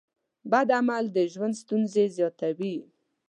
[0.51, 2.75] بد عمل د ژوند ستونزې زیاتوي.